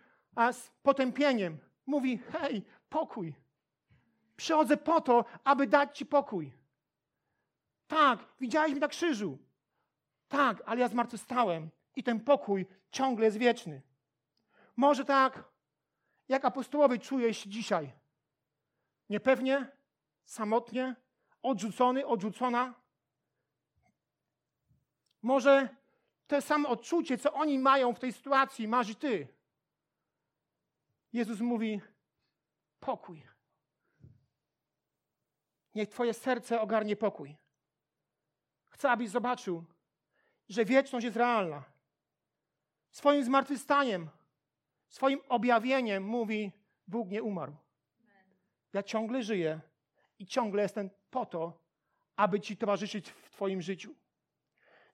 [0.53, 1.59] z potępieniem.
[1.87, 3.35] Mówi, hej, pokój.
[4.37, 6.53] Przychodzę po to, aby dać Ci pokój.
[7.87, 9.39] Tak, widziałeś mnie na krzyżu.
[10.29, 13.83] Tak, ale ja zmartwychwstałem i ten pokój ciągle jest wieczny.
[14.77, 15.45] Może tak,
[16.29, 17.93] jak apostołowie czujesz się dzisiaj.
[19.09, 19.67] Niepewnie,
[20.25, 20.97] samotnie,
[21.43, 22.75] odrzucony, odrzucona.
[25.23, 25.69] Może
[26.29, 29.29] to samo odczucie, co oni mają w tej sytuacji, masz i ty.
[31.13, 31.81] Jezus mówi:
[32.81, 33.27] pokój.
[35.75, 37.37] Niech Twoje serce ogarnie pokój.
[38.69, 39.65] Chcę, abyś zobaczył,
[40.49, 41.65] że wieczność jest realna.
[42.91, 44.09] Swoim zmartwychwstaniem,
[44.89, 46.53] swoim objawieniem mówi:
[46.87, 47.57] Bóg nie umarł.
[48.73, 49.61] Ja ciągle żyję
[50.19, 51.59] i ciągle jestem po to,
[52.17, 53.95] aby Ci towarzyszyć w Twoim życiu.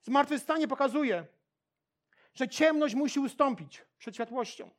[0.05, 1.25] Zmartwychwstanie pokazuje,
[2.33, 4.69] że ciemność musi ustąpić przed światłością,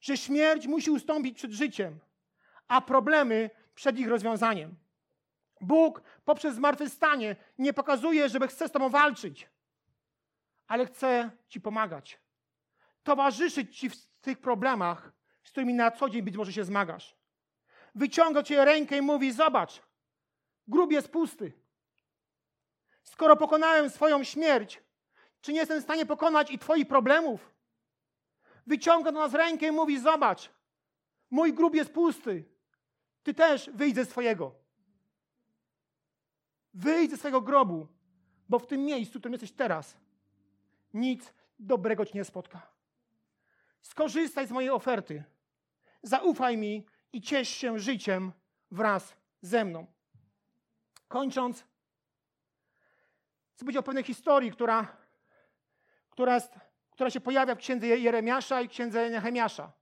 [0.00, 1.98] że śmierć musi ustąpić przed życiem,
[2.68, 4.74] a problemy przed ich rozwiązaniem.
[5.60, 9.48] Bóg poprzez zmartwychwstanie nie pokazuje, żeby chce z Tobą walczyć,
[10.66, 12.20] ale chce Ci pomagać.
[13.02, 15.12] Towarzyszyć Ci w tych problemach,
[15.44, 17.16] z którymi na co dzień być może się zmagasz.
[17.94, 19.82] Wyciąga Cię rękę i mówi: Zobacz,
[20.66, 21.67] grób jest pusty.
[23.12, 24.82] Skoro pokonałem swoją śmierć,
[25.40, 27.54] czy nie jestem w stanie pokonać i Twoich problemów?
[28.66, 30.50] Wyciąga do nas rękę i mówi: Zobacz,
[31.30, 32.44] mój grób jest pusty.
[33.22, 34.54] Ty też wyjdź ze swojego.
[36.74, 37.86] Wyjdź ze swojego grobu,
[38.48, 39.96] bo w tym miejscu, w którym jesteś teraz,
[40.94, 42.72] nic dobrego ci nie spotka.
[43.82, 45.24] Skorzystaj z mojej oferty.
[46.02, 48.32] Zaufaj mi i ciesz się życiem
[48.70, 49.86] wraz ze mną.
[51.08, 51.64] Kończąc,
[53.58, 54.96] chcę powiedzieć o pewnej historii, która,
[56.10, 56.52] która, jest,
[56.90, 59.72] która się pojawia w księdze Jeremiasza i księdze Nehemiasza.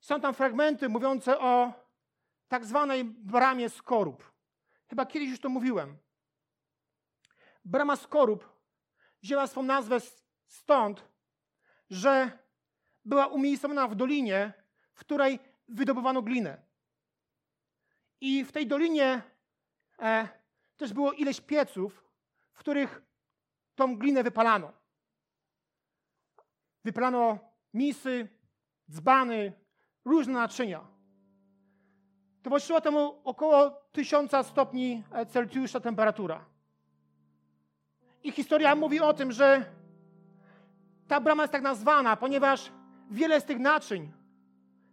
[0.00, 1.72] Są tam fragmenty mówiące o
[2.48, 4.32] tak zwanej bramie skorup.
[4.88, 5.98] Chyba kiedyś już to mówiłem.
[7.64, 8.48] Brama skorup
[9.22, 9.96] wzięła swą nazwę
[10.46, 11.04] stąd,
[11.90, 12.38] że
[13.04, 14.52] była umiejscowiona w dolinie,
[14.94, 16.62] w której wydobywano glinę.
[18.20, 19.22] I w tej dolinie
[19.98, 20.37] e,
[20.78, 22.04] też było ileś pieców,
[22.52, 23.02] w których
[23.74, 24.72] tą glinę wypalano.
[26.84, 27.38] Wypalano
[27.74, 28.28] misy,
[28.90, 29.52] dzbany,
[30.04, 30.86] różne naczynia.
[32.42, 36.44] Towarzyszyła temu około 1000 stopni Celsjusza temperatura.
[38.22, 39.64] I historia mówi o tym, że
[41.08, 42.72] ta brama jest tak nazwana, ponieważ
[43.10, 44.12] wiele z tych naczyń,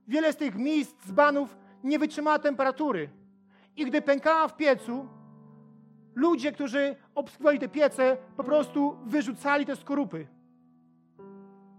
[0.08, 3.10] wiele z tych miejsc, dzbanów nie wytrzymała temperatury.
[3.76, 5.08] I gdy pękała w piecu,
[6.16, 10.28] ludzie, którzy obsługiwali te piece, po prostu wyrzucali te skorupy.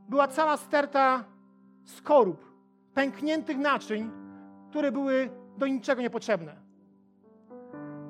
[0.08, 1.24] Była cała sterta
[1.84, 2.44] skorup,
[2.94, 4.10] pękniętych naczyń,
[4.70, 6.56] które były do niczego niepotrzebne.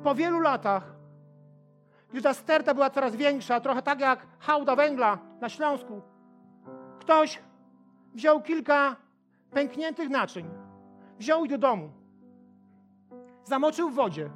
[0.05, 0.97] Po wielu latach,
[2.11, 6.03] gdy ta sterta była coraz większa, trochę tak jak hałda węgla na Śląsku,
[7.01, 7.43] ktoś
[8.15, 8.97] wziął kilka
[9.51, 10.47] pękniętych naczyń,
[11.19, 11.91] wziął ich do domu,
[13.45, 14.31] zamoczył w wodzie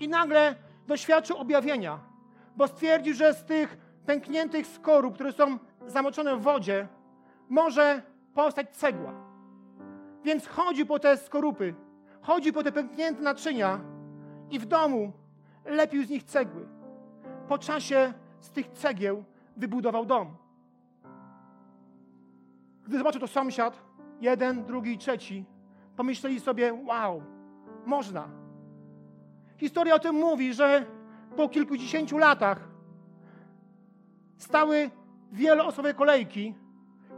[0.00, 0.54] i nagle
[0.88, 1.98] doświadczył objawienia,
[2.56, 6.88] bo stwierdził, że z tych pękniętych skorup, które są zamoczone w wodzie,
[7.48, 8.02] może
[8.34, 9.12] powstać cegła.
[10.24, 11.74] Więc chodził po te skorupy,
[12.20, 13.80] chodził po te pęknięte naczynia
[14.50, 15.12] i w domu
[15.64, 16.68] lepił z nich cegły.
[17.48, 19.24] Po czasie z tych cegieł
[19.56, 20.36] wybudował dom.
[22.84, 23.82] Gdy zobaczył to sąsiad,
[24.20, 25.44] jeden, drugi i trzeci,
[25.96, 27.22] pomyśleli sobie: Wow,
[27.86, 28.37] można.
[29.58, 30.86] Historia o tym mówi, że
[31.36, 32.68] po kilkudziesięciu latach
[34.36, 34.90] stały
[35.32, 36.54] wieloosobowe kolejki,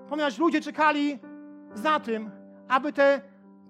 [0.08, 1.18] ponieważ ludzie czekali
[1.74, 2.30] za tym,
[2.68, 3.20] aby te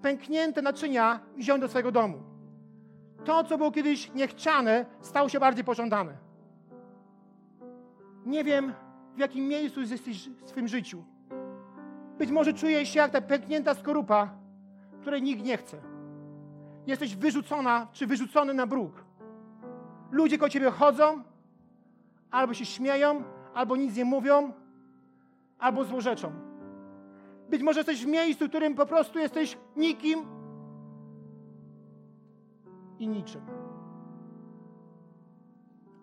[0.01, 2.23] pęknięte naczynia wziąć do swojego domu.
[3.25, 6.17] To, co było kiedyś niechciane, stało się bardziej pożądane.
[8.25, 8.73] Nie wiem,
[9.15, 11.03] w jakim miejscu jesteś w swym życiu.
[12.17, 14.29] Być może czujesz się jak ta pęknięta skorupa,
[15.01, 15.90] której nikt nie chce.
[16.87, 19.03] Jesteś wyrzucona czy wyrzucony na bruk.
[20.11, 21.23] Ludzie koło ciebie chodzą,
[22.31, 24.53] albo się śmieją, albo nic nie mówią,
[25.59, 26.31] albo złorzeczą.
[27.49, 30.25] Być może jesteś w miejscu, w którym po prostu jesteś nikim
[32.99, 33.41] i niczym.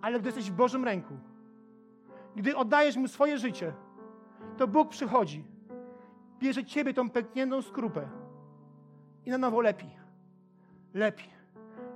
[0.02, 1.14] Ale gdy jesteś w Bożym ręku,
[2.36, 3.72] gdy oddajesz Mu swoje życie,
[4.56, 5.44] to Bóg przychodzi
[6.38, 8.08] bierze ciebie tą pękniętą skrupę
[9.26, 9.97] i na nowo lepi.
[10.94, 11.24] Lepi.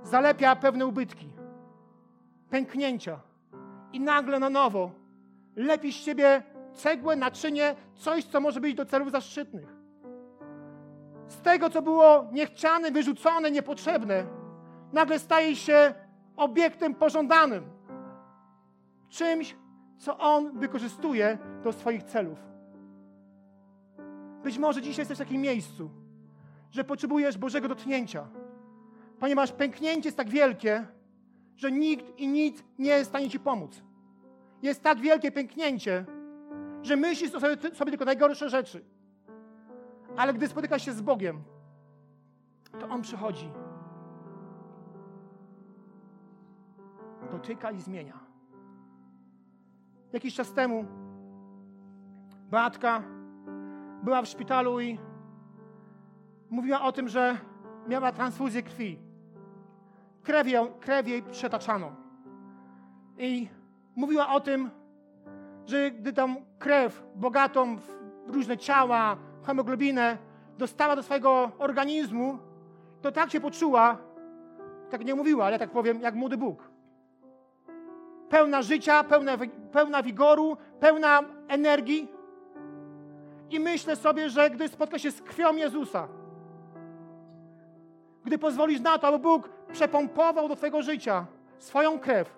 [0.03, 1.29] Zalepia pewne ubytki,
[2.49, 3.19] pęknięcia
[3.93, 4.91] i nagle na nowo
[5.55, 9.75] lepi z ciebie cegłę, naczynie, coś, co może być do celów zaszczytnych.
[11.27, 14.25] Z tego, co było niechciane, wyrzucone, niepotrzebne,
[14.93, 15.93] nagle staje się
[16.37, 17.63] obiektem pożądanym.
[19.09, 19.55] Czymś,
[19.97, 22.39] co on wykorzystuje do swoich celów.
[24.43, 25.89] Być może dzisiaj jesteś w takim miejscu,
[26.71, 28.27] że potrzebujesz Bożego dotknięcia,
[29.19, 30.87] ponieważ pęknięcie jest tak wielkie,
[31.55, 33.83] że nikt i nic nie jest w stanie Ci pomóc.
[34.61, 36.05] Jest tak wielkie pęknięcie,
[36.81, 38.85] że myślisz sobie, sobie tylko najgorsze rzeczy.
[40.17, 41.43] Ale gdy spotykasz się z Bogiem,
[42.79, 43.51] to On przychodzi.
[47.31, 48.19] Dotyka i zmienia.
[50.13, 50.85] Jakiś czas temu
[52.49, 53.03] Beatka
[54.03, 54.99] była w szpitalu i
[56.49, 57.37] mówiła o tym, że
[57.87, 58.99] miała transfuzję krwi.
[60.23, 61.91] Krew, ją, krew jej przetaczano.
[63.17, 63.47] I
[63.95, 64.69] mówiła o tym,
[65.65, 67.89] że gdy tam krew bogatą w
[68.27, 70.17] różne ciała, hemoglobinę
[70.57, 72.37] dostała do swojego organizmu,
[73.01, 73.97] to tak się poczuła,
[74.89, 76.69] tak nie mówiła, ale tak powiem, jak młody Bóg.
[78.29, 79.37] Pełna życia, pełna,
[79.71, 82.07] pełna wigoru, pełna energii.
[83.49, 86.07] I myślę sobie, że gdy spotka się z krwią Jezusa,
[88.25, 91.25] gdy pozwolisz na to, aby Bóg przepompował do Twojego życia
[91.57, 92.37] swoją krew,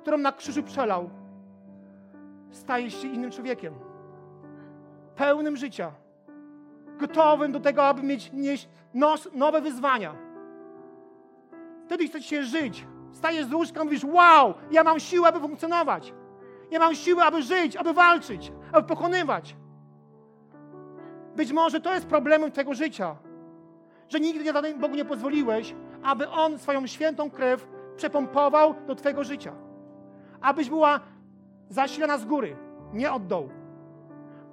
[0.00, 1.10] którą na krzyżu przelał,
[2.50, 3.74] stajesz się innym człowiekiem.
[5.16, 5.92] Pełnym życia.
[6.98, 10.14] Gotowym do tego, aby mieć nieść nos, nowe wyzwania.
[11.84, 12.86] Wtedy chcesz się żyć.
[13.12, 16.14] Stajesz z łóżka mówisz, wow, ja mam siłę, aby funkcjonować.
[16.70, 19.56] Ja mam siłę, aby żyć, aby walczyć, aby pokonywać.
[21.36, 23.16] Być może to jest problemem tego życia,
[24.08, 29.52] że nigdy Bogu nie pozwoliłeś, aby On swoją świętą krew przepompował do Twojego życia.
[30.40, 31.00] Abyś była
[31.68, 32.56] zasilana z góry,
[32.92, 33.48] nie od dołu.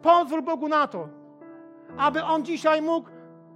[0.01, 1.07] Pozwól Bogu na to,
[1.97, 3.09] aby On dzisiaj mógł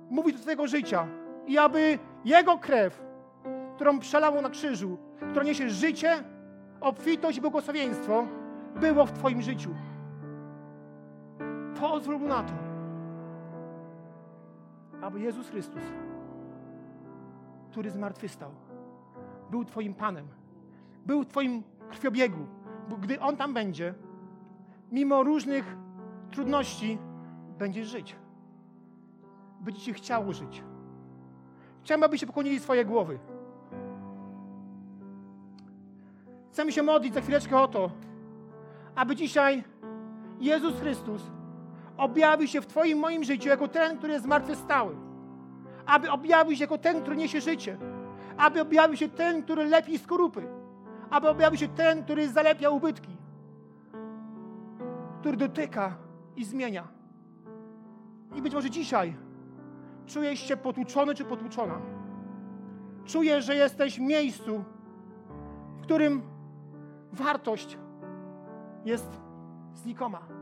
[0.10, 1.08] mówić do Twojego życia
[1.48, 3.04] i aby Jego krew,
[3.76, 4.98] którą przelał na krzyżu,
[5.32, 6.24] która niesie życie,
[6.82, 8.28] obfitość i błogosławieństwo,
[8.76, 9.70] było w Twoim życiu.
[11.80, 12.54] Pozwól Mu na to,
[15.06, 15.84] aby Jezus Chrystus,
[17.72, 18.52] który zmartwychwstał,
[19.52, 20.28] był Twoim Panem,
[21.06, 22.48] był w Twoim krwiobiegu,
[22.90, 23.94] bo gdy On tam będzie,
[24.92, 25.78] mimo różnych
[26.32, 26.98] trudności,
[27.60, 28.16] będziesz żyć.
[29.62, 30.64] Będzie Ci chciało żyć.
[31.84, 33.20] Chciałbym, abyście pokłonili swoje głowy.
[36.52, 37.92] Chcemy się modlić za chwileczkę o to,
[38.96, 39.64] aby dzisiaj
[40.40, 41.22] Jezus Chrystus
[41.98, 44.96] objawił się w Twoim, moim życiu jako ten, który jest zmartwychwstały.
[45.86, 47.78] Aby objawił się jako ten, który niesie życie.
[48.38, 50.48] Aby objawił się ten, który lepi skorupy.
[51.10, 53.18] Aby objawił się ten, który zalepia ubytki.
[55.20, 55.98] Który dotyka
[56.36, 56.88] i zmienia.
[58.36, 59.16] I być może dzisiaj
[60.08, 61.82] czujesz się potłuczony czy potłuczona.
[63.06, 64.64] Czujesz, że jesteś w miejscu,
[65.78, 66.22] w którym
[67.12, 67.78] wartość
[68.86, 69.20] jest
[69.74, 70.35] znikoma.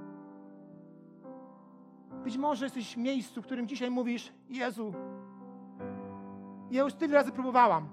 [2.24, 4.94] Być może jesteś w miejscu, w którym dzisiaj mówisz: Jezu,
[6.72, 7.88] ja już tyle razy próbowałam.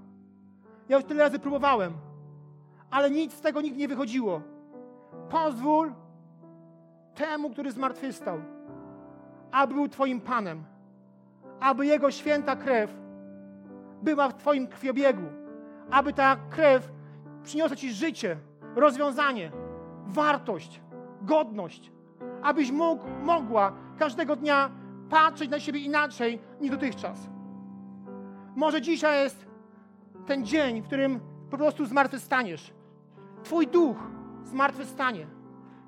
[0.88, 1.92] Ja już tyle razy próbowałem,
[2.90, 4.42] ale nic z tego nigdy nie wychodziło.
[5.30, 5.92] Pozwól
[7.14, 8.40] temu, który zmartwychwstał,
[9.52, 10.64] aby był Twoim Panem,
[11.60, 12.94] aby Jego święta krew
[14.02, 15.26] była w Twoim krwiobiegu,
[15.90, 16.92] aby ta krew
[17.42, 18.36] przyniosła Ci życie,
[18.76, 19.52] rozwiązanie,
[20.06, 20.80] wartość,
[21.22, 21.92] godność,
[22.42, 24.70] abyś mógł, mogła każdego dnia
[25.10, 27.28] patrzeć na siebie inaczej niż dotychczas.
[28.56, 29.46] Może dzisiaj jest
[30.26, 32.72] ten dzień, w którym po prostu zmartwychwstaniesz.
[33.42, 33.96] Twój duch
[34.44, 35.26] zmartwychwstanie.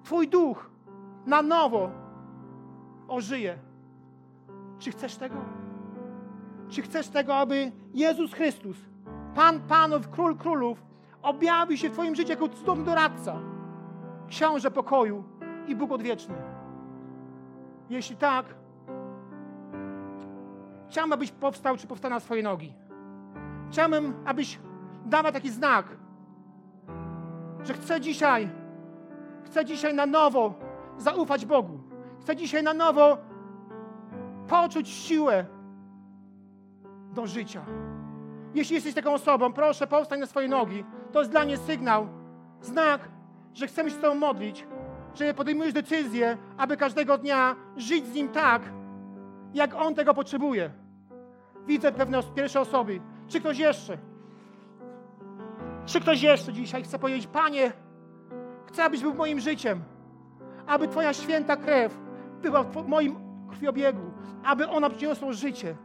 [0.05, 0.71] Twój duch
[1.27, 1.91] na nowo
[3.09, 3.59] ożyje.
[4.79, 5.37] Czy chcesz tego?
[6.69, 8.77] Czy chcesz tego, aby Jezus Chrystus,
[9.35, 10.85] Pan Panów, Król Królów,
[11.23, 13.37] objawił się w Twoim życiu jako cudowny doradca,
[14.29, 15.25] książę pokoju
[15.67, 16.62] i Bóg odwieczny?
[17.93, 18.47] Jeśli tak,
[20.89, 22.75] chciałbym, abyś powstał czy powstał na swoje nogi.
[23.71, 24.59] Chciałbym, abyś
[25.07, 25.87] dawał taki znak,
[27.65, 28.51] że chcę dzisiaj,
[29.45, 30.55] chcę dzisiaj na nowo
[30.99, 31.81] zaufać Bogu.
[32.21, 33.19] Chcę dzisiaj na nowo
[34.49, 35.47] poczuć siłę
[37.15, 37.65] do życia.
[38.55, 40.85] Jeśli jesteś taką osobą, proszę powstań na swoje nogi.
[41.13, 42.09] To jest dla mnie sygnał,
[42.61, 43.09] znak,
[43.55, 44.67] że chcemy się z Tobą modlić,
[45.15, 48.63] że podejmujesz decyzję, aby każdego dnia żyć z Nim tak,
[49.55, 50.71] jak on tego potrzebuje.
[51.67, 53.01] Widzę pewne pierwsze osoby.
[53.29, 53.99] Czy ktoś jeszcze?
[55.87, 57.73] Czy ktoś jeszcze dzisiaj chce powiedzieć, Panie,
[58.67, 59.83] chcę, abyś był moim życiem,
[60.67, 61.99] aby Twoja święta krew
[62.43, 63.17] była w moim
[63.51, 64.11] krwiobiegu,
[64.45, 65.77] aby ona przyniosła życie,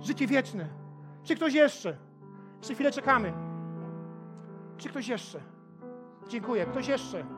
[0.00, 0.68] życie wieczne.
[1.22, 1.96] Czy ktoś jeszcze?
[2.58, 3.32] Jeszcze chwilę czekamy.
[4.76, 5.40] Czy ktoś jeszcze?
[6.28, 6.66] Dziękuję.
[6.66, 7.35] Ktoś jeszcze?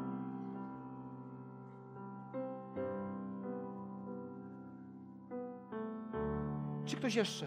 [6.89, 7.47] Czy ktoś jeszcze?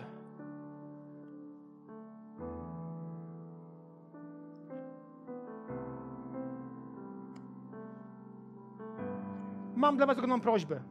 [9.76, 10.82] Mam dla Was ogromną prośbę.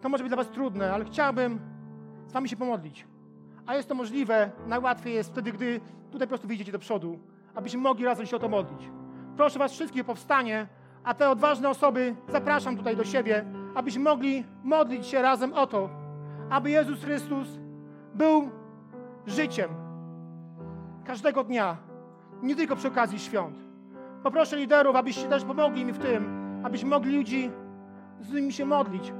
[0.00, 1.60] To może być dla Was trudne, ale chciałbym
[2.26, 3.06] z Wami się pomodlić.
[3.66, 5.80] A jest to możliwe, najłatwiej jest wtedy, gdy
[6.10, 7.18] tutaj po prostu wyjdziecie do przodu,
[7.54, 8.90] abyśmy mogli razem się o to modlić.
[9.36, 10.66] Proszę Was wszystkich o powstanie,
[11.04, 13.44] a te odważne osoby zapraszam tutaj do siebie,
[13.74, 16.05] abyśmy mogli modlić się razem o to,
[16.50, 17.48] aby Jezus Chrystus
[18.14, 18.50] był
[19.26, 19.70] życiem
[21.04, 21.76] każdego dnia,
[22.42, 23.56] nie tylko przy okazji świąt.
[24.22, 26.24] Poproszę liderów, abyście też pomogli mi w tym,
[26.64, 27.50] abyśmy mogli ludzi
[28.20, 29.12] z nimi się modlić,